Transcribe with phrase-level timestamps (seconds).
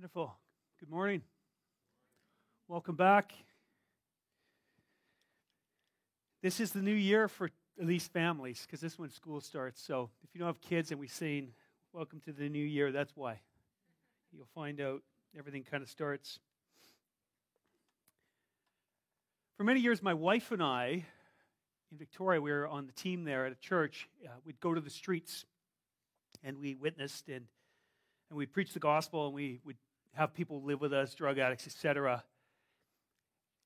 [0.00, 0.34] Wonderful.
[0.78, 1.20] Good morning.
[2.68, 3.34] Welcome back.
[6.42, 9.82] This is the new year for at least families, because this is when school starts.
[9.82, 11.52] So if you don't have kids and we're saying,
[11.92, 13.40] Welcome to the new year, that's why.
[14.32, 15.02] You'll find out
[15.38, 16.38] everything kind of starts.
[19.58, 21.04] For many years, my wife and I
[21.92, 24.08] in Victoria, we were on the team there at a church.
[24.24, 25.44] Uh, we'd go to the streets
[26.42, 27.44] and we witnessed and,
[28.30, 29.76] and we preached the gospel and we would
[30.14, 32.24] have people live with us, drug addicts, etc.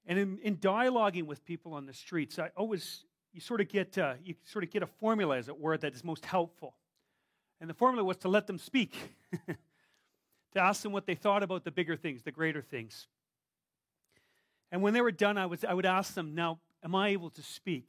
[0.07, 3.97] And in, in, dialoguing with people on the streets, I always you sort of get
[3.97, 6.75] uh, you sort of get a formula, as it were, that is most helpful.
[7.61, 8.95] And the formula was to let them speak,
[9.47, 13.07] to ask them what they thought about the bigger things, the greater things.
[14.71, 17.31] And when they were done, I, was, I would ask them, Now, am I able
[17.31, 17.89] to speak?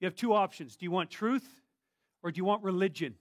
[0.00, 0.76] You have two options.
[0.76, 1.48] Do you want truth
[2.22, 3.14] or do you want religion?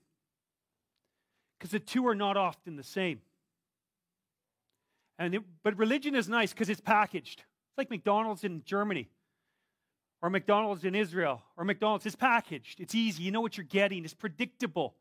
[1.57, 3.21] Because the two are not often the same.
[5.23, 7.39] And it, but religion is nice because it's packaged.
[7.39, 9.09] It's like McDonald's in Germany,
[10.21, 12.05] or McDonald's in Israel, or McDonald's.
[12.05, 12.79] It's packaged.
[12.79, 13.23] It's easy.
[13.23, 14.03] You know what you're getting.
[14.03, 14.95] It's predictable.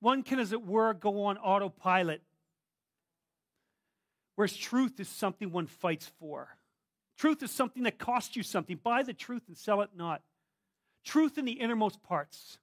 [0.00, 2.22] One can, as it were, go on autopilot.
[4.36, 6.48] Whereas truth is something one fights for.
[7.18, 8.80] Truth is something that costs you something.
[8.82, 10.22] Buy the truth and sell it not.
[11.04, 12.58] Truth in the innermost parts.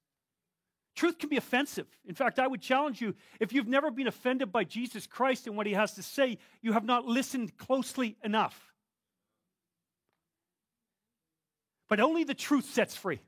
[0.97, 1.85] Truth can be offensive.
[2.07, 5.55] In fact, I would challenge you if you've never been offended by Jesus Christ and
[5.55, 8.73] what he has to say, you have not listened closely enough.
[11.87, 13.21] But only the truth sets free.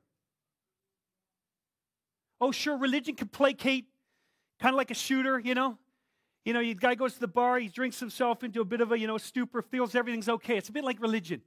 [2.41, 3.85] Oh, sure, religion can placate,
[4.59, 5.77] kind of like a shooter, you know?
[6.45, 8.91] You know, the guy goes to the bar, he drinks himself into a bit of
[8.91, 10.57] a, you know, stupor, feels everything's okay.
[10.57, 11.43] It's a bit like religion.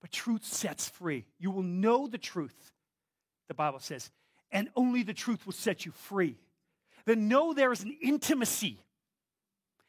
[0.00, 1.26] But truth sets free.
[1.38, 2.72] You will know the truth,
[3.48, 4.10] the Bible says,
[4.50, 6.36] and only the truth will set you free.
[7.04, 8.80] Then know there is an intimacy.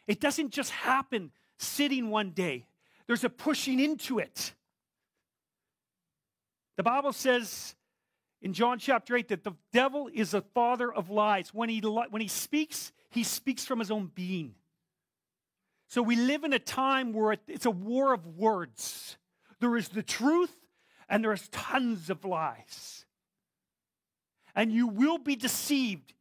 [0.08, 2.66] It doesn't just happen sitting one day,
[3.08, 4.54] there's a pushing into it.
[6.78, 7.76] The Bible says
[8.42, 11.54] in John chapter 8 that the devil is a father of lies.
[11.54, 14.56] When he, when he speaks, he speaks from his own being.
[15.88, 19.18] So we live in a time where it's a war of words.
[19.60, 20.56] There is the truth,
[21.10, 23.06] and there is tons of lies.
[24.60, 26.14] And you will be deceived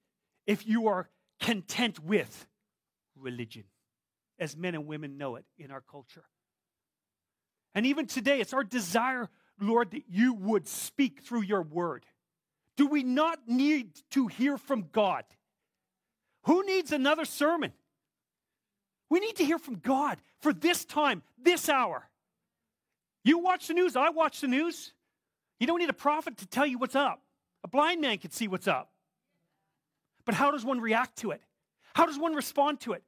[0.46, 1.08] if you are
[1.40, 2.46] content with
[3.16, 3.64] religion,
[4.38, 6.22] as men and women know it in our culture.
[7.74, 9.28] And even today, it's our desire,
[9.60, 12.06] Lord, that you would speak through your word.
[12.76, 15.24] Do we not need to hear from God?
[16.44, 17.72] Who needs another sermon?
[19.10, 22.08] We need to hear from God for this time, this hour.
[23.24, 24.92] You watch the news, I watch the news.
[25.58, 27.20] You don't need a prophet to tell you what's up.
[27.64, 28.90] A blind man can see what's up.
[30.24, 31.42] But how does one react to it?
[31.94, 33.02] How does one respond to it?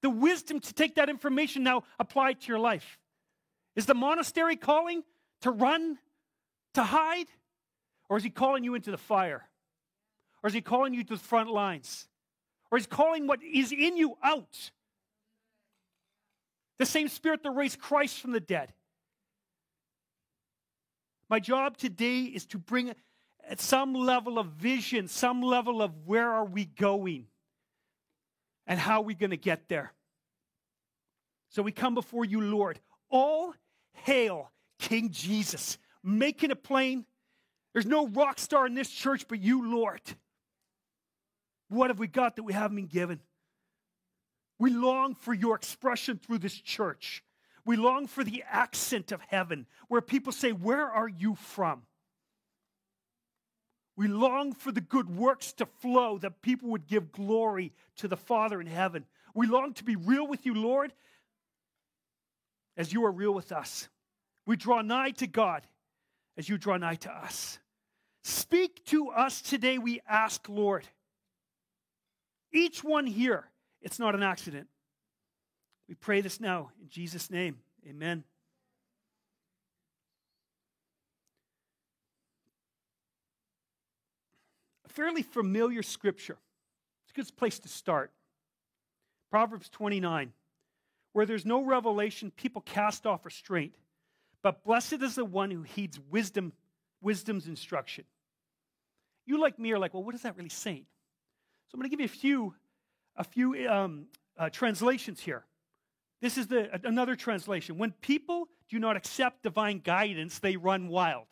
[0.00, 2.98] The wisdom to take that information now apply to your life.
[3.76, 5.02] Is the monastery calling
[5.42, 5.98] to run,
[6.74, 7.26] to hide?
[8.08, 9.48] Or is he calling you into the fire?
[10.42, 12.08] Or is he calling you to the front lines?
[12.70, 14.70] Or is he calling what is in you out?
[16.78, 18.72] The same spirit that raised Christ from the dead.
[21.28, 22.92] My job today is to bring
[23.48, 27.26] at some level of vision, some level of where are we going
[28.66, 29.92] and how are we going to get there.
[31.50, 32.80] So we come before you, Lord.
[33.10, 33.54] All
[33.92, 37.04] hail King Jesus, making it plain.
[37.72, 40.00] There's no rock star in this church but you, Lord.
[41.68, 43.20] What have we got that we haven't been given?
[44.58, 47.24] We long for your expression through this church.
[47.64, 51.82] We long for the accent of heaven where people say, Where are you from?
[53.96, 58.16] We long for the good works to flow that people would give glory to the
[58.16, 59.04] Father in heaven.
[59.34, 60.92] We long to be real with you, Lord,
[62.76, 63.88] as you are real with us.
[64.46, 65.62] We draw nigh to God
[66.36, 67.58] as you draw nigh to us.
[68.24, 70.86] Speak to us today, we ask, Lord.
[72.52, 73.48] Each one here,
[73.80, 74.68] it's not an accident.
[75.88, 77.58] We pray this now in Jesus' name.
[77.86, 78.24] Amen.
[84.94, 86.38] Fairly familiar scripture.
[87.04, 88.12] It's a good place to start.
[89.30, 90.32] Proverbs 29.
[91.12, 93.74] Where there's no revelation, people cast off restraint.
[94.42, 96.52] But blessed is the one who heeds wisdom,
[97.00, 98.04] wisdom's instruction.
[99.26, 100.84] You, like me, are like, well, what does that really say?
[101.68, 102.54] So I'm going to give you a few,
[103.16, 104.06] a few um,
[104.36, 105.44] uh, translations here.
[106.20, 107.78] This is the, another translation.
[107.78, 111.26] When people do not accept divine guidance, they run wild.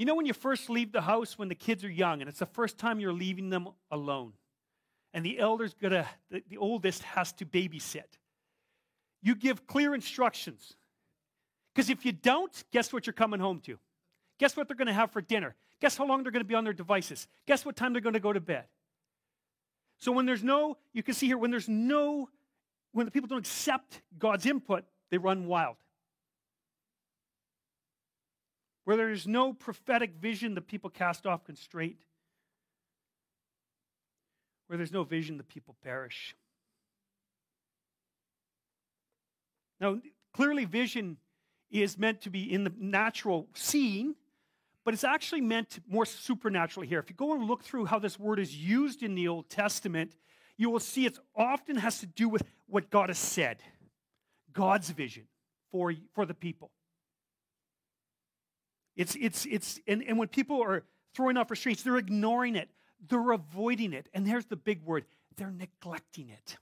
[0.00, 2.38] You know, when you first leave the house when the kids are young, and it's
[2.38, 4.32] the first time you're leaving them alone,
[5.12, 8.06] and the elder's gonna, the, the oldest has to babysit.
[9.20, 10.74] You give clear instructions.
[11.74, 13.78] Because if you don't, guess what you're coming home to?
[14.38, 15.54] Guess what they're gonna have for dinner?
[15.82, 17.28] Guess how long they're gonna be on their devices?
[17.46, 18.64] Guess what time they're gonna go to bed?
[19.98, 22.30] So when there's no, you can see here, when there's no,
[22.92, 25.76] when the people don't accept God's input, they run wild.
[28.90, 31.98] Where there's no prophetic vision, the people cast off constraint.
[34.66, 36.34] Where there's no vision, the people perish.
[39.80, 40.00] Now,
[40.34, 41.18] clearly, vision
[41.70, 44.16] is meant to be in the natural seeing,
[44.84, 46.98] but it's actually meant more supernaturally here.
[46.98, 50.16] If you go and look through how this word is used in the Old Testament,
[50.56, 53.62] you will see it often has to do with what God has said,
[54.52, 55.28] God's vision
[55.70, 56.72] for, for the people.
[58.96, 60.84] It's, it's, it's, and, and when people are
[61.14, 62.68] throwing off restraints, they're ignoring it,
[63.08, 64.08] they're avoiding it.
[64.12, 65.04] And there's the big word
[65.36, 66.56] they're neglecting it.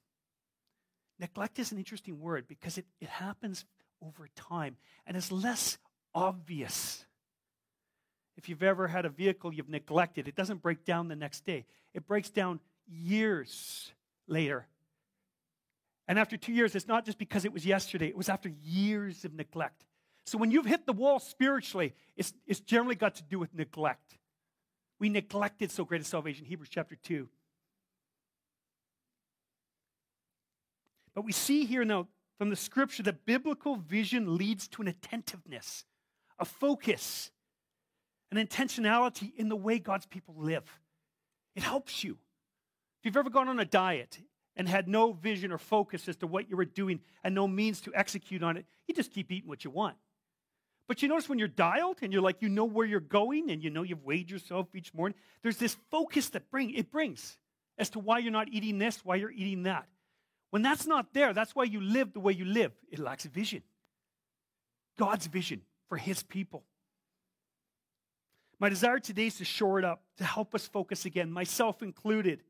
[1.19, 3.65] Neglect is an interesting word because it, it happens
[4.07, 4.77] over time
[5.07, 5.79] and is less
[6.15, 7.05] obvious.
[8.37, 11.67] If you've ever had a vehicle you've neglected, it doesn't break down the next day,
[11.93, 13.93] it breaks down years
[14.29, 14.67] later.
[16.07, 19.25] And after two years, it's not just because it was yesterday, it was after years
[19.25, 19.85] of neglect.
[20.29, 24.19] So when you've hit the wall spiritually, it's, it's generally got to do with neglect.
[25.01, 27.27] We neglected so great a salvation, Hebrews chapter 2.
[31.15, 35.87] But we see here now from the scripture that biblical vision leads to an attentiveness,
[36.39, 37.31] a focus,
[38.31, 40.79] an intentionality in the way God's people live.
[41.57, 42.19] It helps you.
[43.01, 44.19] If you've ever gone on a diet
[44.57, 47.81] and had no vision or focus as to what you were doing and no means
[47.81, 49.97] to execute on it, you just keep eating what you want.
[50.89, 53.63] But you notice when you're dialed and you're like, you know where you're going and
[53.63, 57.37] you know you've weighed yourself each morning, there's this focus that bring, it brings
[57.77, 59.87] as to why you're not eating this, why you're eating that.
[60.51, 62.73] When that's not there, that's why you live the way you live.
[62.91, 63.63] It lacks vision.
[64.99, 66.65] God's vision for his people.
[68.59, 72.43] My desire today is to shore it up, to help us focus again, myself included.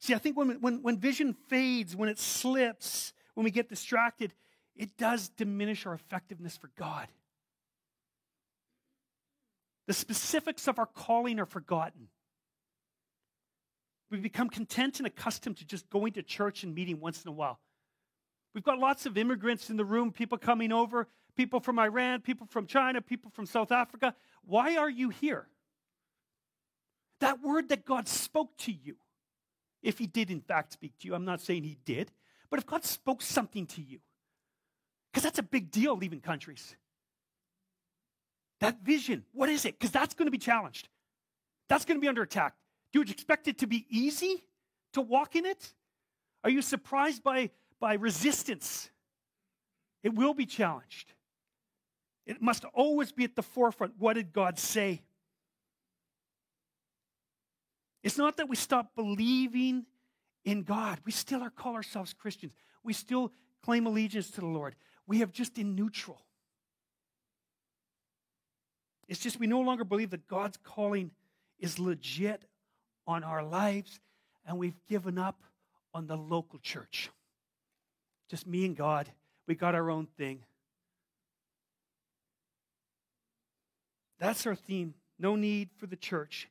[0.00, 4.34] See, I think when, when, when vision fades, when it slips, when we get distracted,
[4.80, 7.06] it does diminish our effectiveness for God.
[9.86, 12.08] The specifics of our calling are forgotten.
[14.10, 17.32] We become content and accustomed to just going to church and meeting once in a
[17.32, 17.60] while.
[18.54, 22.46] We've got lots of immigrants in the room, people coming over, people from Iran, people
[22.46, 24.14] from China, people from South Africa.
[24.46, 25.46] Why are you here?
[27.20, 28.96] That word that God spoke to you,
[29.82, 32.10] if He did in fact speak to you, I'm not saying He did,
[32.48, 33.98] but if God spoke something to you,
[35.12, 36.76] because that's a big deal leaving countries.
[38.60, 39.78] That vision, what is it?
[39.78, 40.88] Because that's going to be challenged.
[41.68, 42.54] That's going to be under attack.
[42.92, 44.44] Do you expect it to be easy
[44.92, 45.72] to walk in it?
[46.44, 48.90] Are you surprised by, by resistance?
[50.02, 51.12] It will be challenged.
[52.26, 53.94] It must always be at the forefront.
[53.98, 55.02] What did God say?
[58.02, 59.84] It's not that we stop believing
[60.44, 61.00] in God.
[61.04, 62.52] We still are call ourselves Christians.
[62.82, 64.74] We still claim allegiance to the Lord
[65.10, 66.22] we have just in neutral.
[69.08, 71.10] It's just we no longer believe that God's calling
[71.58, 72.44] is legit
[73.08, 73.98] on our lives,
[74.46, 75.42] and we've given up
[75.92, 77.10] on the local church.
[78.28, 79.10] Just me and God.
[79.48, 80.44] We got our own thing.
[84.20, 84.94] That's our theme.
[85.18, 86.48] No need for the church.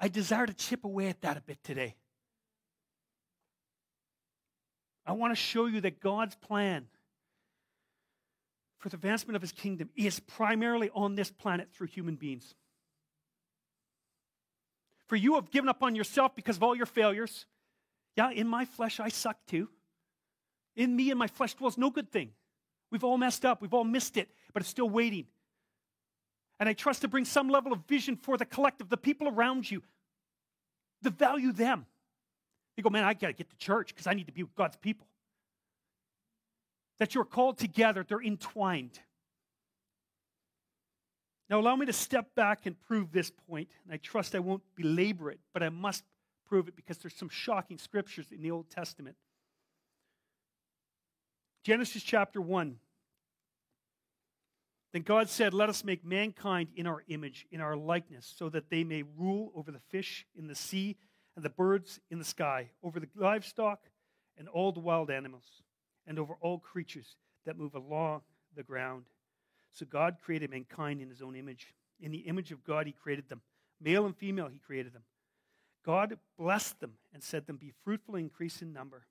[0.00, 1.94] I desire to chip away at that a bit today.
[5.06, 6.88] I want to show you that God's plan
[8.80, 12.54] for the advancement of his kingdom is primarily on this planet through human beings.
[15.06, 17.44] For you have given up on yourself because of all your failures.
[18.16, 19.68] Yeah, in my flesh I suck too.
[20.76, 22.30] In me and my flesh dwells no good thing.
[22.90, 25.26] We've all messed up, we've all missed it, but it's still waiting.
[26.58, 29.70] And I trust to bring some level of vision for the collective, the people around
[29.70, 29.82] you,
[31.04, 31.86] to value them.
[32.76, 34.54] You go, man, I got to get to church because I need to be with
[34.54, 35.06] God's people
[37.00, 39.00] that you're called together, they're entwined.
[41.48, 44.62] Now, allow me to step back and prove this point, and I trust I won't
[44.76, 46.04] belabor it, but I must
[46.46, 49.16] prove it because there's some shocking scriptures in the Old Testament.
[51.64, 52.76] Genesis chapter 1.
[54.92, 58.68] Then God said, Let us make mankind in our image, in our likeness, so that
[58.68, 60.96] they may rule over the fish in the sea
[61.34, 63.80] and the birds in the sky, over the livestock
[64.36, 65.62] and all the wild animals
[66.10, 67.14] and over all creatures
[67.46, 68.22] that move along
[68.56, 69.04] the ground.
[69.72, 71.72] So God created mankind in his own image.
[72.00, 73.42] In the image of God, he created them.
[73.80, 75.04] Male and female, he created them.
[75.86, 79.06] God blessed them and said them, Be fruitful and increase in number.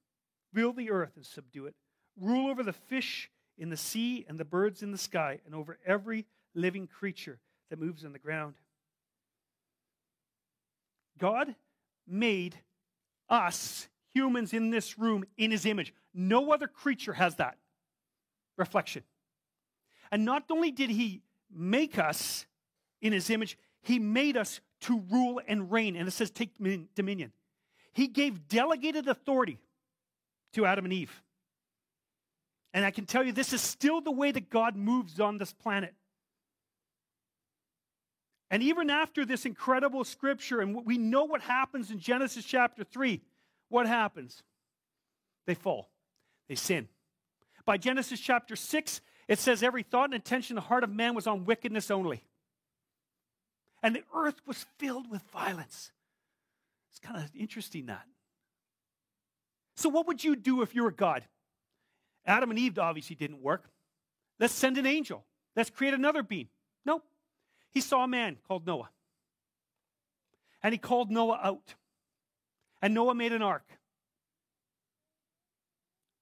[0.53, 1.75] Fill the earth and subdue it.
[2.20, 5.79] Rule over the fish in the sea and the birds in the sky, and over
[5.86, 7.39] every living creature
[7.70, 8.56] that moves on the ground.
[11.18, 11.56] God
[12.06, 12.58] made
[13.29, 15.94] us, humans in this room, in his image.
[16.13, 17.58] No other creature has that
[18.58, 19.04] reflection.
[20.12, 21.22] And not only did he
[21.54, 22.46] make us
[23.01, 25.96] in his image, he made us to rule and reign.
[25.96, 26.51] And it says, take
[26.96, 27.32] dominion.
[27.94, 29.60] He gave delegated authority
[30.54, 31.22] to Adam and Eve.
[32.74, 35.54] And I can tell you, this is still the way that God moves on this
[35.54, 35.94] planet.
[38.51, 43.22] And even after this incredible scripture, and we know what happens in Genesis chapter 3,
[43.70, 44.44] what happens?
[45.46, 45.90] They fall,
[46.48, 46.88] they sin.
[47.66, 51.14] By Genesis chapter 6, it says every thought and intention in the heart of man
[51.14, 52.24] was on wickedness only.
[53.82, 55.92] And the earth was filled with violence.
[56.90, 58.06] It's kind of interesting that.
[59.76, 61.24] So, what would you do if you were God?
[62.26, 63.70] Adam and Eve obviously didn't work.
[64.40, 65.24] Let's send an angel.
[65.56, 66.48] Let's create another being.
[66.86, 67.04] Nope.
[67.72, 68.90] He saw a man called Noah.
[70.62, 71.76] And he called Noah out.
[72.82, 73.66] And Noah made an ark.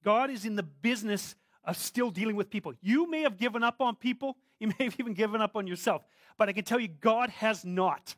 [0.04, 2.74] God is in the business of still dealing with people.
[2.82, 6.02] You may have given up on people, you may have even given up on yourself,
[6.38, 8.16] but I can tell you, God has not.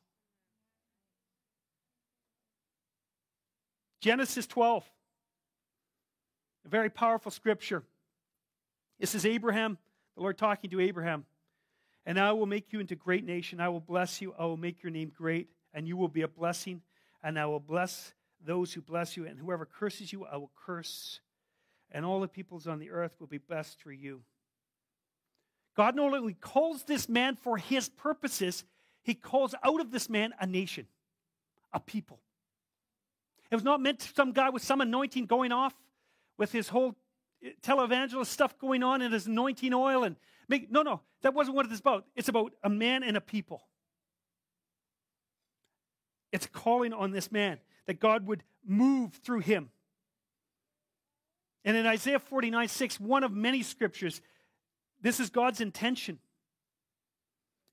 [4.01, 4.89] Genesis 12,
[6.65, 7.83] a very powerful scripture.
[8.99, 9.77] This is Abraham,
[10.15, 11.25] the Lord talking to Abraham.
[12.05, 13.59] And I will make you into great nation.
[13.59, 14.33] I will bless you.
[14.39, 16.81] I will make your name great, and you will be a blessing.
[17.21, 18.13] And I will bless
[18.45, 21.19] those who bless you, and whoever curses you, I will curse
[21.91, 24.21] and all the peoples on the earth will be blessed through you.
[25.75, 28.63] God not only calls this man for his purposes,
[29.01, 30.87] he calls out of this man a nation,
[31.73, 32.19] a people.
[33.49, 35.73] It was not meant to some guy with some anointing going off
[36.37, 36.95] with his whole
[37.43, 40.15] eh, televangelist stuff going on and his anointing oil and
[40.47, 42.05] make, no, no, that wasn't what it's about.
[42.15, 43.63] It's about a man and a people.
[46.31, 47.57] It's calling on this man
[47.89, 49.69] that God would move through him
[51.65, 54.21] and in Isaiah 49 6, one of many scriptures,
[55.01, 56.19] this is God's intention.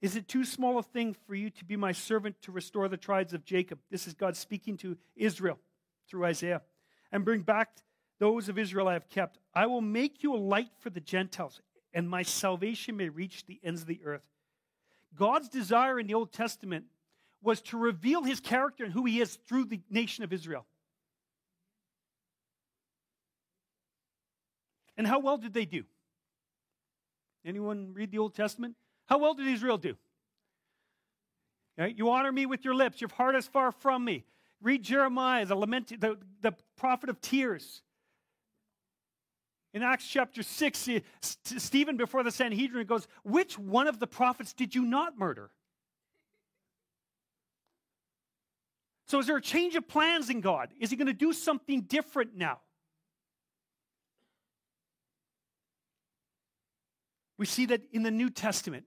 [0.02, 2.96] Is it too small a thing for you to be my servant to restore the
[2.96, 3.78] tribes of Jacob?
[3.90, 5.58] This is God speaking to Israel
[6.08, 6.62] through Isaiah.
[7.10, 7.70] And bring back
[8.18, 9.38] those of Israel I have kept.
[9.54, 11.60] I will make you a light for the Gentiles,
[11.94, 14.28] and my salvation may reach the ends of the earth.
[15.16, 16.84] God's desire in the Old Testament
[17.46, 20.66] was to reveal his character and who he is through the nation of Israel.
[24.96, 25.84] And how well did they do?
[27.44, 28.74] Anyone read the Old Testament?
[29.06, 29.94] How well did Israel do?
[31.78, 31.96] Right?
[31.96, 34.24] You honor me with your lips, your heart is far from me.
[34.60, 37.82] Read Jeremiah, the, lament, the, the prophet of tears.
[39.72, 40.88] In Acts chapter 6,
[41.20, 45.50] Stephen, before the Sanhedrin, goes, Which one of the prophets did you not murder?
[49.06, 50.70] So, is there a change of plans in God?
[50.80, 52.58] Is he going to do something different now?
[57.38, 58.84] We see that in the New Testament,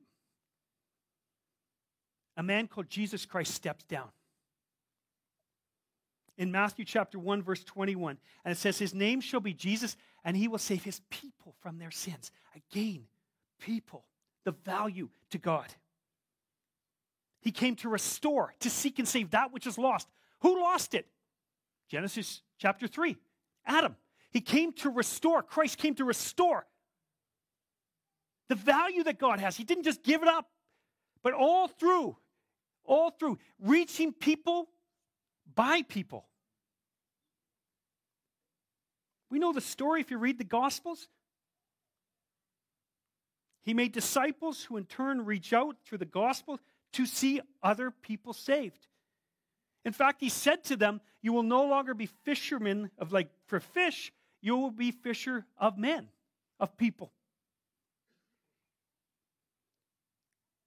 [2.35, 4.09] a man called Jesus Christ steps down.
[6.37, 10.35] In Matthew chapter 1, verse 21, and it says, His name shall be Jesus, and
[10.35, 12.31] he will save his people from their sins.
[12.55, 13.03] Again,
[13.59, 14.05] people,
[14.45, 15.67] the value to God.
[17.41, 20.07] He came to restore, to seek and save that which is lost.
[20.41, 21.07] Who lost it?
[21.89, 23.17] Genesis chapter 3,
[23.65, 23.95] Adam.
[24.31, 25.41] He came to restore.
[25.41, 26.67] Christ came to restore
[28.47, 29.55] the value that God has.
[29.55, 30.49] He didn't just give it up,
[31.23, 32.17] but all through,
[32.83, 34.69] all through, reaching people
[35.55, 36.25] by people.
[39.31, 41.07] We know the story if you read the Gospels.
[43.61, 46.59] He made disciples who in turn reach out through the gospel
[46.93, 48.87] to see other people saved.
[49.85, 53.59] In fact, he said to them, You will no longer be fishermen of like for
[53.59, 56.09] fish, you will be fisher of men,
[56.59, 57.11] of people.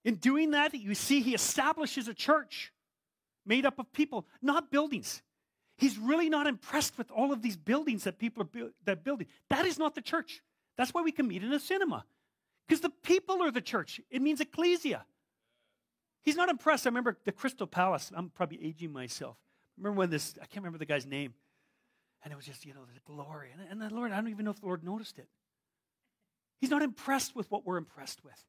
[0.04, 2.72] In doing that, you see, he establishes a church
[3.46, 5.22] made up of people, not buildings.
[5.78, 9.26] He's really not impressed with all of these buildings that people are bu- that building.
[9.48, 10.42] That is not the church.
[10.76, 12.04] That's why we can meet in a cinema.
[12.66, 14.00] Because the people are the church.
[14.10, 15.04] It means ecclesia.
[16.22, 16.86] He's not impressed.
[16.86, 18.12] I remember the Crystal Palace.
[18.14, 19.36] I'm probably aging myself.
[19.76, 21.34] Remember when this, I can't remember the guy's name.
[22.22, 23.50] And it was just, you know, the glory.
[23.52, 25.28] And, and the Lord, I don't even know if the Lord noticed it.
[26.60, 28.44] He's not impressed with what we're impressed with.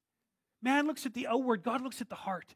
[0.62, 2.56] Man looks at the outward, God looks at the heart.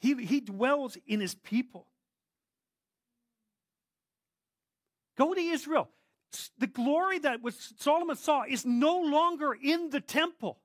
[0.00, 1.86] He, he dwells in his people.
[5.16, 5.88] Go to Israel.
[6.58, 10.58] The glory that was Solomon saw is no longer in the temple.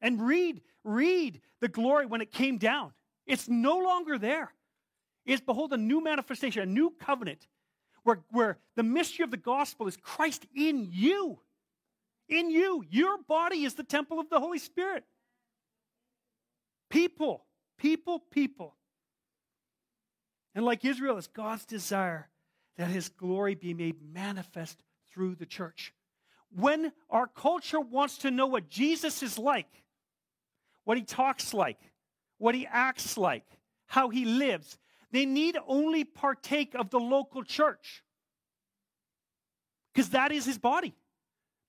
[0.00, 2.92] And read, read the glory when it came down.
[3.26, 4.52] It's no longer there.
[5.24, 7.48] It's behold a new manifestation, a new covenant,
[8.04, 11.40] where, where the mystery of the gospel is Christ in you.
[12.28, 12.84] In you.
[12.88, 15.04] Your body is the temple of the Holy Spirit.
[16.90, 17.44] People,
[17.78, 18.76] people, people.
[20.54, 22.28] And like Israel, it's God's desire
[22.76, 24.78] that his glory be made manifest
[25.12, 25.92] through the church.
[26.54, 29.82] When our culture wants to know what Jesus is like,
[30.86, 31.78] what he talks like,
[32.38, 33.44] what he acts like,
[33.86, 34.78] how he lives,
[35.10, 38.04] they need only partake of the local church.
[39.92, 40.94] Because that is his body,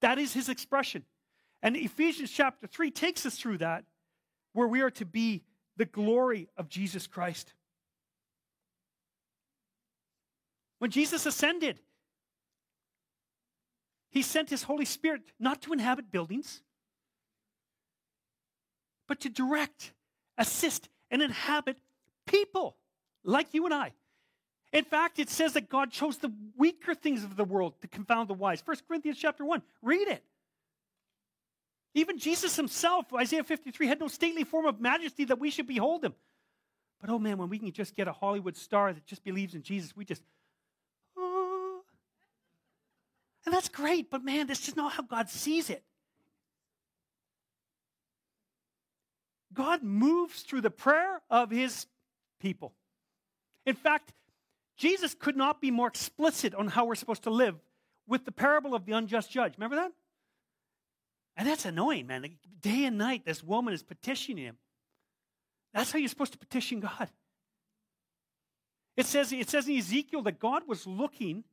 [0.02, 1.04] that is his expression.
[1.64, 3.86] And Ephesians chapter 3 takes us through that,
[4.54, 5.44] where we are to be
[5.78, 7.54] the glory of Jesus Christ.
[10.78, 11.80] When Jesus ascended,
[14.12, 16.62] he sent his Holy Spirit not to inhabit buildings,
[19.08, 19.94] but to direct,
[20.38, 21.78] assist, and inhabit
[22.26, 22.76] people
[23.24, 23.94] like you and I.
[24.74, 28.30] In fact, it says that God chose the weaker things of the world to confound
[28.30, 28.62] the wise.
[28.66, 29.62] 1 Corinthians chapter 1.
[29.82, 30.24] Read it.
[31.94, 36.04] Even Jesus himself, Isaiah 53, had no stately form of majesty that we should behold
[36.04, 36.14] him.
[37.00, 39.64] But oh man, when we can just get a Hollywood star that just believes in
[39.64, 40.22] Jesus, we just,
[41.18, 41.82] oh.
[43.46, 45.84] And that's great, but man, this is not how God sees it.
[49.58, 51.88] God moves through the prayer of his
[52.40, 52.74] people.
[53.66, 54.14] In fact,
[54.78, 57.56] Jesus could not be more explicit on how we're supposed to live
[58.08, 59.56] with the parable of the unjust judge.
[59.58, 59.92] Remember that?
[61.36, 62.24] And that's annoying, man.
[62.62, 64.58] Day and night, this woman is petitioning him.
[65.74, 67.10] That's how you're supposed to petition God.
[68.96, 71.44] It says, it says in Ezekiel that God was looking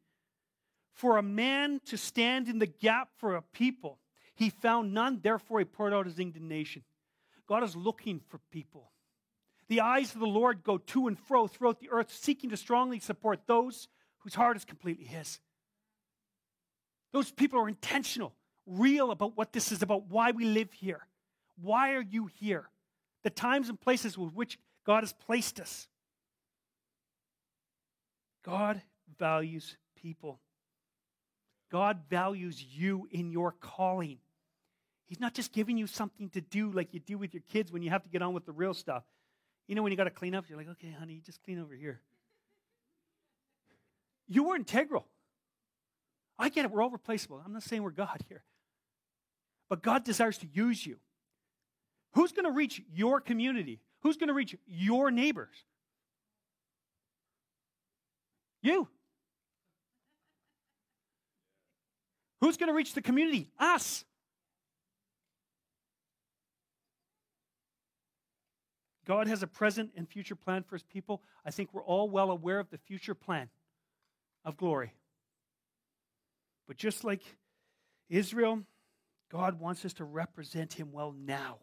[0.93, 3.99] for a man to stand in the gap for a people.
[4.35, 6.83] He found none, therefore, he poured out his indignation.
[7.49, 8.91] God is looking for people.
[9.69, 13.01] The eyes of the Lord go to and fro throughout the earth, seeking to strongly
[13.01, 15.41] support those whose heart is completely His.
[17.13, 18.35] Those people are intentional,
[18.67, 21.07] real about what this is about, why we live here.
[21.61, 22.69] Why are you here?
[23.23, 25.89] The times and places with which God has placed us.
[28.45, 28.83] God
[29.19, 30.41] values people.
[31.71, 34.19] God values you in your calling.
[35.07, 37.83] He's not just giving you something to do like you do with your kids when
[37.83, 39.05] you have to get on with the real stuff.
[39.67, 41.75] You know, when you got to clean up, you're like, okay, honey, just clean over
[41.75, 42.01] here.
[44.27, 45.07] You were integral.
[46.39, 47.41] I get it, we're all replaceable.
[47.45, 48.43] I'm not saying we're God here.
[49.69, 50.97] But God desires to use you.
[52.13, 53.81] Who's going to reach your community?
[54.03, 55.57] Who's going to reach your neighbors?
[58.63, 58.89] You.
[62.41, 63.51] Who's going to reach the community?
[63.59, 64.05] Us.
[69.05, 71.23] God has a present and future plan for his people.
[71.45, 73.49] I think we're all well aware of the future plan
[74.45, 74.95] of glory.
[76.67, 77.23] But just like
[78.09, 78.63] Israel,
[79.31, 81.59] God wants us to represent him well now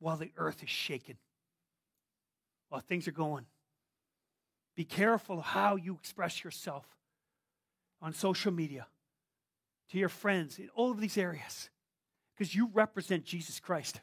[0.00, 1.16] while the earth is shaken,
[2.68, 3.46] while things are going.
[4.74, 6.86] Be careful how you express yourself
[8.00, 8.86] on social media,
[9.90, 11.68] to your friends, in all of these areas,
[12.36, 14.00] because you represent Jesus Christ.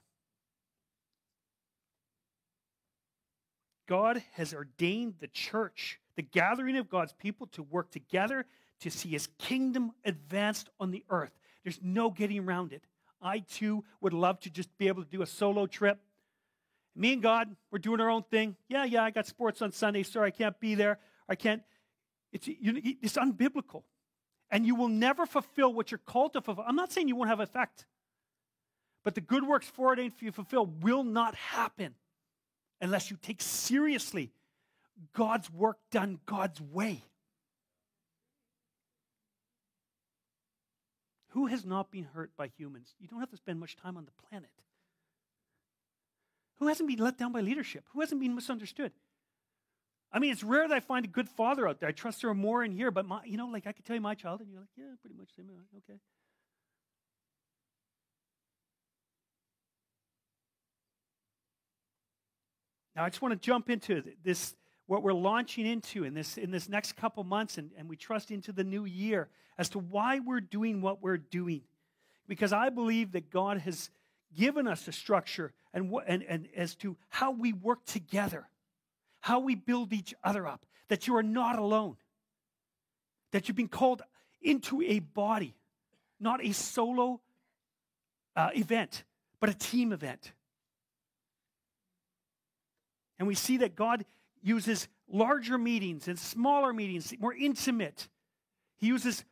[3.87, 8.45] God has ordained the church, the gathering of God's people, to work together
[8.81, 11.31] to see his kingdom advanced on the earth.
[11.63, 12.83] There's no getting around it.
[13.21, 15.99] I too would love to just be able to do a solo trip.
[16.95, 18.55] Me and God, we're doing our own thing.
[18.69, 20.03] Yeah, yeah, I got sports on Sunday.
[20.03, 20.99] Sorry, I can't be there.
[21.27, 21.61] I can't.
[22.31, 23.83] It's, you, it's unbiblical.
[24.51, 26.65] And you will never fulfill what you're called to fulfill.
[26.67, 27.85] I'm not saying you won't have effect,
[29.03, 31.95] but the good works for it ain't for you to fulfill will not happen
[32.81, 34.31] unless you take seriously
[35.13, 37.03] God's work done God's way.
[41.29, 42.93] Who has not been hurt by humans?
[42.99, 44.51] You don't have to spend much time on the planet.
[46.59, 47.83] Who hasn't been let down by leadership?
[47.91, 48.93] Who hasn't been misunderstood?
[50.13, 51.89] I mean, it's rare that I find a good father out there.
[51.89, 53.97] I trust there are more in here, but my, you know, like I could tell
[53.97, 55.49] you my child, and you're like, yeah, pretty much same.
[55.49, 55.99] Uh, okay.
[62.95, 64.55] Now, I just want to jump into this,
[64.87, 68.31] what we're launching into in this, in this next couple months, and, and we trust
[68.31, 69.27] into the new year
[69.57, 71.61] as to why we're doing what we're doing.
[72.27, 73.89] Because I believe that God has
[74.35, 78.47] given us a structure and, and, and as to how we work together,
[79.21, 81.97] how we build each other up, that you are not alone,
[83.31, 84.01] that you've been called
[84.41, 85.55] into a body,
[86.19, 87.19] not a solo
[88.35, 89.03] uh, event,
[89.39, 90.31] but a team event.
[93.19, 94.05] And we see that God
[94.41, 98.07] uses larger meetings and smaller meetings, more intimate.
[98.77, 99.23] He uses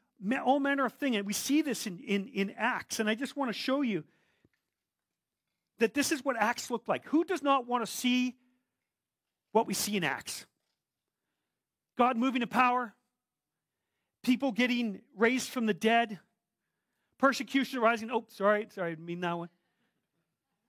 [0.46, 1.18] all manner of things.
[1.18, 3.00] And we see this in, in, in Acts.
[3.00, 4.04] And I just want to show you
[5.80, 7.06] that this is what Acts looked like.
[7.06, 8.36] Who does not want to see
[9.52, 10.46] what we see in Acts?
[11.98, 12.96] God moving in power,
[14.24, 16.20] people getting raised from the dead,
[17.20, 18.10] persecution arising.
[18.12, 19.50] Oh, sorry, sorry, I didn't mean that one.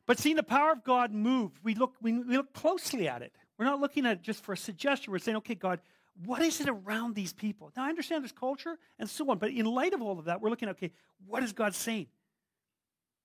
[0.07, 3.33] But seeing the power of God move, we look, we, we look closely at it.
[3.59, 5.13] We're not looking at it just for a suggestion.
[5.13, 5.81] We're saying, okay, God,
[6.25, 7.73] what is it around these people?
[7.77, 10.41] Now, I understand there's culture and so on, but in light of all of that,
[10.41, 10.93] we're looking at, okay,
[11.27, 12.07] what is God saying?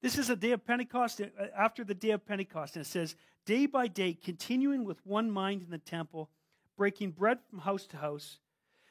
[0.01, 1.25] This is a day of Pentecost, uh,
[1.57, 3.15] after the day of Pentecost, and it says,
[3.45, 6.29] day by day, continuing with one mind in the temple,
[6.77, 8.39] breaking bread from house to house,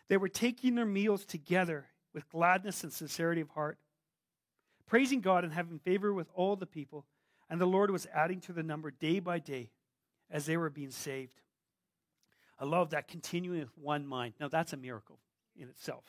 [0.09, 3.79] they were taking their meals together with gladness and sincerity of heart,
[4.87, 7.07] praising God and having favor with all the people.
[7.50, 9.70] And the Lord was adding to the number day by day
[10.30, 11.40] as they were being saved.
[12.58, 14.34] I love that continuing with one mind.
[14.40, 15.18] Now, that's a miracle
[15.56, 16.04] in itself.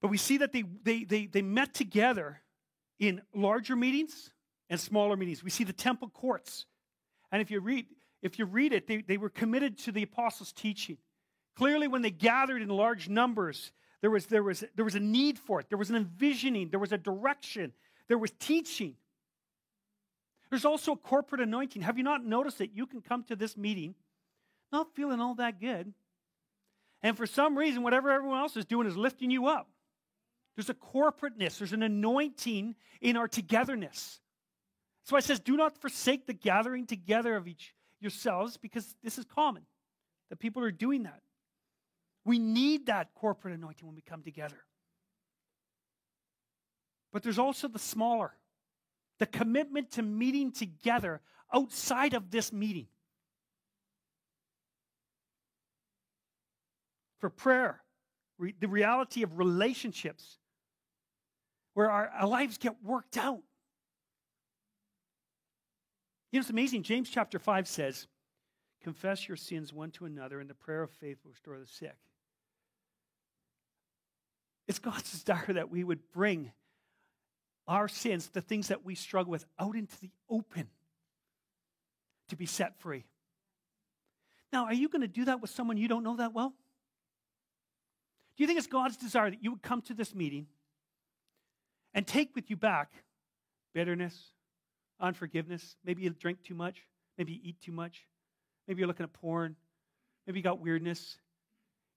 [0.00, 2.40] But we see that they, they, they, they met together
[2.98, 4.30] in larger meetings
[4.68, 5.42] and smaller meetings.
[5.42, 6.66] We see the temple courts.
[7.32, 7.86] And if you read,
[8.22, 10.98] if you read it, they, they were committed to the apostles' teaching.
[11.56, 15.38] Clearly, when they gathered in large numbers, there was, there, was, there was a need
[15.38, 15.68] for it.
[15.68, 16.70] There was an envisioning.
[16.70, 17.72] There was a direction.
[18.08, 18.94] There was teaching.
[20.50, 21.82] There's also a corporate anointing.
[21.82, 23.94] Have you not noticed that you can come to this meeting
[24.72, 25.92] not feeling all that good?
[27.02, 29.68] And for some reason, whatever everyone else is doing is lifting you up.
[30.56, 34.20] There's a corporateness, there's an anointing in our togetherness.
[35.08, 39.24] Why it says, do not forsake the gathering together of each yourselves, because this is
[39.24, 39.62] common
[40.28, 41.22] that people are doing that.
[42.26, 44.58] We need that corporate anointing when we come together.
[47.12, 48.32] But there's also the smaller,
[49.18, 51.20] the commitment to meeting together
[51.52, 52.86] outside of this meeting.
[57.18, 57.82] For prayer,
[58.38, 60.38] re- the reality of relationships
[61.74, 63.40] where our, our lives get worked out.
[66.30, 66.82] You know, it's amazing.
[66.82, 68.06] James chapter 5 says,
[68.82, 71.96] Confess your sins one to another, and the prayer of faith will restore the sick.
[74.68, 76.52] It's God's desire that we would bring
[77.68, 80.66] our sins, the things that we struggle with, out into the open
[82.30, 83.04] to be set free.
[84.52, 86.54] Now, are you going to do that with someone you don't know that well?
[88.36, 90.46] Do you think it's God's desire that you would come to this meeting
[91.92, 92.90] and take with you back
[93.74, 94.16] bitterness,
[94.98, 95.76] unforgiveness?
[95.84, 96.82] Maybe you drink too much,
[97.18, 98.06] maybe you eat too much,
[98.66, 99.56] maybe you're looking at porn,
[100.26, 101.18] maybe you got weirdness.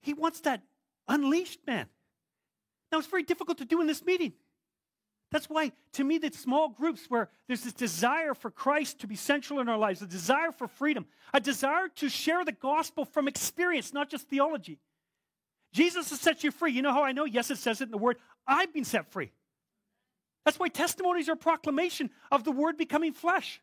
[0.02, 0.62] He wants that
[1.08, 1.86] unleashed, man.
[2.92, 4.34] Now, it's very difficult to do in this meeting.
[5.32, 9.16] That's why, to me, that small groups where there's this desire for Christ to be
[9.16, 13.30] central in our lives, a desire for freedom, a desire to share the gospel from
[13.30, 14.78] experience, not just theology.
[15.72, 16.74] Jesus has set you free.
[16.74, 17.24] You know how I know?
[17.24, 18.18] Yes, it says it in the word.
[18.46, 19.32] I've been set free.
[20.44, 23.62] That's why testimonies are a proclamation of the word becoming flesh.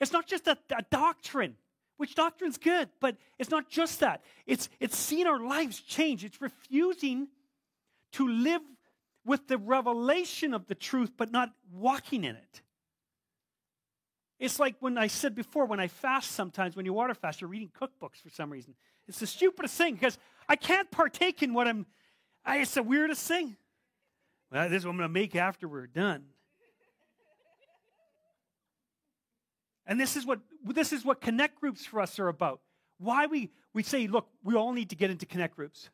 [0.00, 1.56] It's not just a, a doctrine,
[1.98, 4.22] which doctrine's good, but it's not just that.
[4.46, 6.24] It's, it's seeing our lives change.
[6.24, 7.28] It's refusing
[8.12, 8.62] to live
[9.24, 12.62] with the revelation of the truth, but not walking in it.
[14.38, 17.50] It's like when I said before, when I fast sometimes, when you water fast, you're
[17.50, 18.74] reading cookbooks for some reason.
[19.06, 21.86] It's the stupidest thing because I can't partake in what I'm,
[22.44, 23.56] I, it's the weirdest thing.
[24.50, 26.24] Well, this is what I'm going to make after we're done.
[29.86, 32.60] And this is what this is what connect groups for us are about.
[32.98, 35.90] Why we, we say, look, we all need to get into connect groups.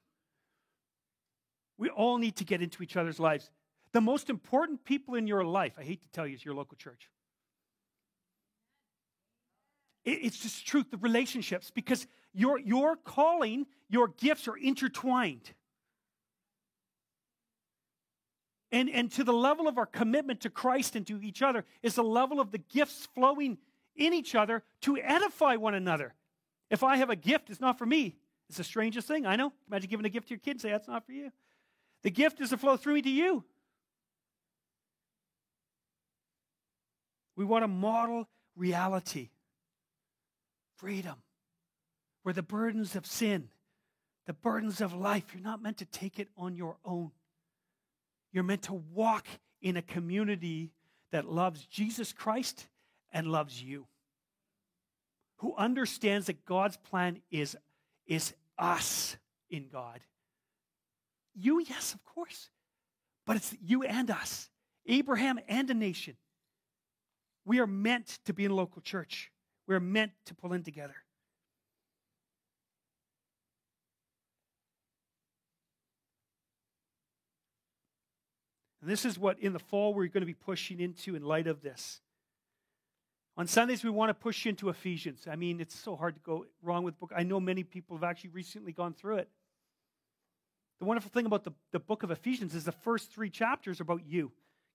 [1.79, 3.51] We all need to get into each other's lives.
[3.93, 6.77] The most important people in your life, I hate to tell you, is your local
[6.77, 7.09] church.
[10.05, 15.51] It's just truth, the relationships, because your, your calling, your gifts are intertwined.
[18.71, 21.95] And, and to the level of our commitment to Christ and to each other is
[21.95, 23.59] the level of the gifts flowing
[23.97, 26.15] in each other to edify one another.
[26.71, 28.17] If I have a gift, it's not for me.
[28.49, 29.53] It's the strangest thing, I know.
[29.69, 31.31] Imagine giving a gift to your kid and say, that's not for you.
[32.03, 33.45] The gift is to flow through to you.
[37.37, 39.31] We want to model reality,
[40.77, 41.15] freedom,
[42.23, 43.49] where the burdens of sin,
[44.27, 47.13] the burdens of life, you're not meant to take it on your own.
[48.33, 49.27] You're meant to walk
[49.63, 50.73] in a community
[51.13, 52.67] that loves Jesus Christ
[53.13, 53.87] and loves you.
[55.39, 57.57] Who understands that God's plan is,
[58.07, 59.17] is us
[59.49, 60.01] in God.
[61.35, 62.51] You, yes, of course.
[63.27, 64.49] But it's you and us,
[64.87, 66.17] Abraham and a nation.
[67.45, 69.31] We are meant to be in a local church.
[69.67, 70.97] We're meant to pull in together.
[78.81, 81.47] And this is what in the fall we're going to be pushing into in light
[81.47, 82.01] of this.
[83.37, 85.29] On Sundays, we want to push into Ephesians.
[85.31, 87.13] I mean, it's so hard to go wrong with book.
[87.15, 89.29] I know many people have actually recently gone through it.
[90.79, 93.83] The wonderful thing about the, the book of Ephesians is the first three chapters are
[93.83, 94.31] about you,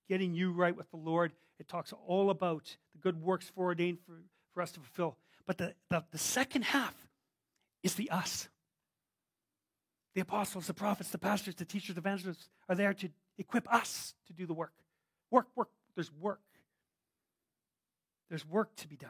[0.10, 1.32] getting you right with the Lord.
[1.60, 4.22] It talks all about the good works foreordained for,
[4.54, 5.18] for us to fulfill.
[5.46, 6.96] But the, the, the second half
[7.84, 8.50] is the us.
[10.14, 14.14] The apostles, the prophets, the pastors, the teachers, the evangelists are there to equip us
[14.28, 14.74] to do the work.
[15.32, 15.70] Work, work.
[15.96, 16.42] There's work.
[18.30, 19.10] There's work to be done.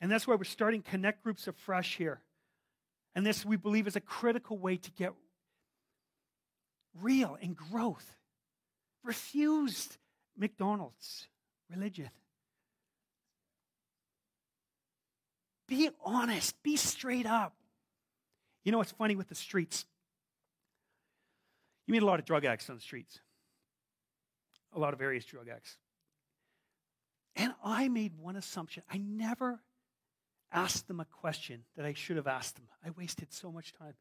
[0.00, 2.20] And that's why we're starting connect groups afresh here.
[3.18, 5.12] And this, we believe, is a critical way to get
[7.02, 8.14] real and growth.
[9.02, 9.96] Refused
[10.36, 11.26] McDonald's
[11.68, 12.10] religion.
[15.66, 17.56] Be honest, be straight up.
[18.62, 19.84] You know what's funny with the streets?
[21.88, 23.18] You meet a lot of drug addicts on the streets,
[24.72, 25.76] a lot of various drug addicts.
[27.34, 28.84] And I made one assumption.
[28.88, 29.60] I never
[30.52, 32.68] asked them a question that I should have asked them.
[32.84, 33.94] I wasted so much time.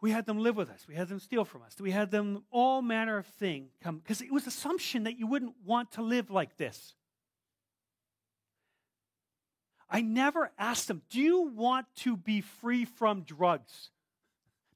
[0.00, 0.86] We had them live with us.
[0.88, 1.78] We had them steal from us.
[1.78, 5.54] We had them all manner of thing come because it was assumption that you wouldn't
[5.64, 6.94] want to live like this.
[9.90, 13.90] I never asked them, "Do you want to be free from drugs?"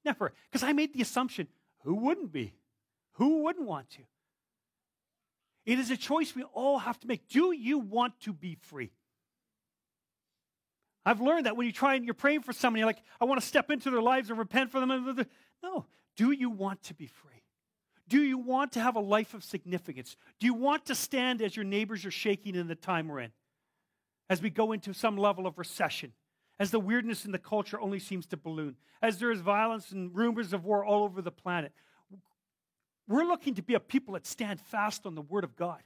[0.05, 1.49] Never, because I made the assumption,
[1.85, 2.53] who wouldn't be?
[3.13, 4.03] Who wouldn't want to?
[5.65, 7.29] It is a choice we all have to make.
[7.29, 8.93] Do you want to be free?
[11.07, 13.41] I've learned that when you try and you're praying for somebody, you're like, I want
[13.41, 15.27] to step into their lives and repent for them.
[15.63, 15.87] No.
[16.17, 17.43] Do you want to be free?
[18.09, 20.17] Do you want to have a life of significance?
[20.39, 23.33] Do you want to stand as your neighbors are shaking in the time we're in?
[24.31, 26.13] As we go into some level of recession,
[26.59, 30.15] as the weirdness in the culture only seems to balloon, as there is violence and
[30.15, 31.73] rumors of war all over the planet.
[33.09, 35.83] We're looking to be a people that stand fast on the Word of God.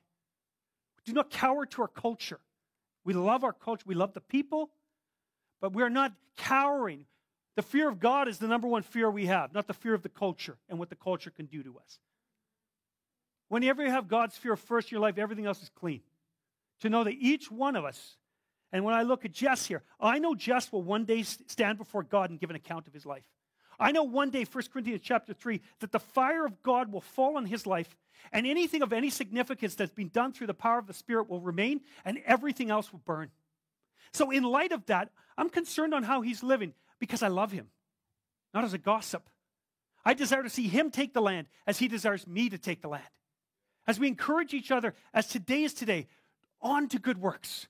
[1.04, 2.38] Do not cower to our culture.
[3.04, 4.70] We love our culture, we love the people,
[5.60, 7.04] but we're not cowering.
[7.56, 10.02] The fear of God is the number one fear we have, not the fear of
[10.02, 11.98] the culture and what the culture can do to us.
[13.48, 16.00] Whenever you have God's fear first in your life, everything else is clean.
[16.80, 18.16] To know that each one of us,
[18.72, 22.02] and when I look at Jess here, I know Jess will one day stand before
[22.02, 23.24] God and give an account of his life.
[23.80, 27.36] I know one day, 1 Corinthians chapter 3, that the fire of God will fall
[27.36, 27.96] on his life,
[28.32, 31.40] and anything of any significance that's been done through the power of the Spirit will
[31.40, 33.30] remain, and everything else will burn.
[34.12, 37.68] So, in light of that, I'm concerned on how he's living because I love him,
[38.52, 39.28] not as a gossip.
[40.04, 42.88] I desire to see him take the land as he desires me to take the
[42.88, 43.04] land.
[43.86, 46.06] As we encourage each other, as today is today,
[46.60, 47.68] on to good works.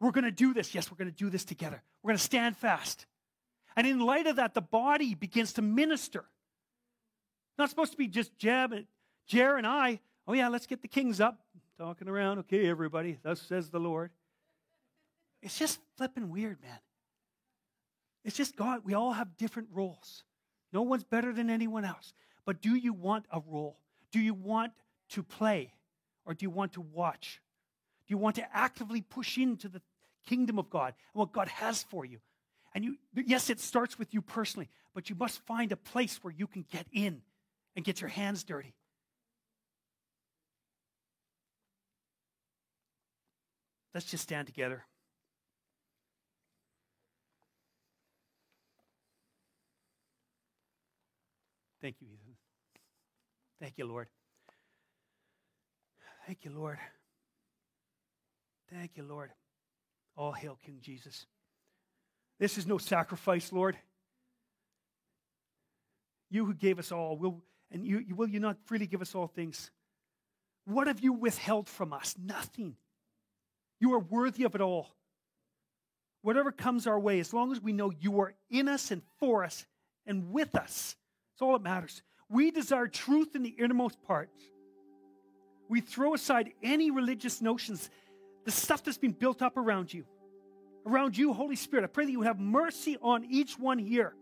[0.00, 0.74] We're going to do this.
[0.74, 1.82] Yes, we're going to do this together.
[2.02, 3.06] We're going to stand fast.
[3.76, 6.24] And in light of that, the body begins to minister.
[7.58, 8.86] Not supposed to be just Jeb and
[9.26, 10.00] Jer and I.
[10.26, 11.40] Oh, yeah, let's get the kings up,
[11.78, 12.38] talking around.
[12.40, 14.10] Okay, everybody, thus says the Lord.
[15.42, 16.78] It's just flipping weird, man.
[18.24, 18.80] It's just God.
[18.84, 20.24] We all have different roles.
[20.72, 22.12] No one's better than anyone else.
[22.44, 23.78] But do you want a role?
[24.10, 24.72] Do you want
[25.10, 25.72] to play?
[26.24, 27.40] Or do you want to watch?
[28.06, 29.80] Do you want to actively push into the
[30.26, 32.18] kingdom of God and what God has for you?
[32.74, 36.32] And you, yes, it starts with you personally, but you must find a place where
[36.32, 37.22] you can get in
[37.76, 38.74] and get your hands dirty.
[43.94, 44.84] Let's just stand together.
[51.80, 52.34] Thank you, Ethan.
[53.60, 54.08] Thank you, Lord.
[56.26, 56.78] Thank you, Lord.
[58.72, 59.30] Thank you, Lord.
[60.16, 61.26] All hail King Jesus.
[62.38, 63.76] This is no sacrifice, Lord.
[66.30, 69.26] You who gave us all, will, and you, will you not freely give us all
[69.26, 69.70] things?
[70.66, 72.14] What have you withheld from us?
[72.22, 72.76] Nothing.
[73.80, 74.88] You are worthy of it all.
[76.22, 79.44] Whatever comes our way, as long as we know you are in us and for
[79.44, 79.64] us
[80.04, 80.96] and with us,
[81.38, 82.02] that's all that matters.
[82.28, 84.42] We desire truth in the innermost parts.
[85.68, 87.90] We throw aside any religious notions,
[88.44, 90.04] the stuff that's been built up around you
[90.86, 91.84] around you, Holy Spirit.
[91.84, 94.14] I pray that you have mercy on each one here.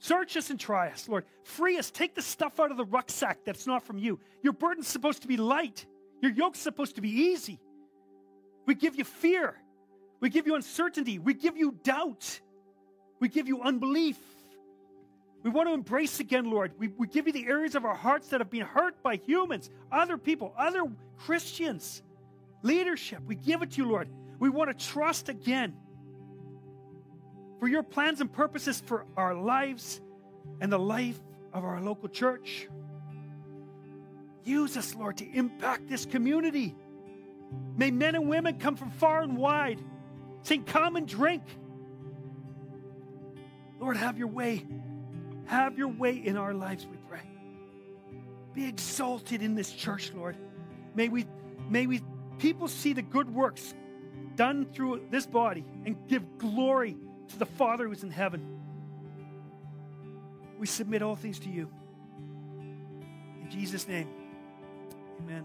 [0.00, 1.24] Search us and try us, Lord.
[1.44, 1.90] Free us.
[1.90, 4.18] Take the stuff out of the rucksack that's not from you.
[4.42, 5.86] Your burden's supposed to be light,
[6.20, 7.60] your yoke's supposed to be easy.
[8.66, 9.54] We give you fear,
[10.20, 12.40] we give you uncertainty, we give you doubt,
[13.20, 14.18] we give you unbelief.
[15.42, 16.72] We want to embrace again, Lord.
[16.78, 19.70] We, we give you the areas of our hearts that have been hurt by humans,
[19.92, 20.84] other people, other
[21.16, 22.02] Christians,
[22.62, 23.20] leadership.
[23.26, 24.08] We give it to you, Lord.
[24.38, 25.74] We want to trust again
[27.60, 30.00] for your plans and purposes for our lives
[30.60, 31.18] and the life
[31.52, 32.68] of our local church.
[34.44, 36.74] Use us, Lord, to impact this community.
[37.76, 39.80] May men and women come from far and wide
[40.42, 41.42] saying, Come and drink.
[43.78, 44.66] Lord, have your way.
[45.48, 47.22] Have your way in our lives, we pray.
[48.54, 50.36] Be exalted in this church, Lord.
[50.94, 51.26] May we,
[51.70, 52.02] may we,
[52.38, 53.74] people see the good works
[54.36, 56.96] done through this body and give glory
[57.28, 58.60] to the Father who's in heaven.
[60.58, 61.70] We submit all things to you.
[63.42, 64.08] In Jesus' name,
[65.20, 65.44] amen.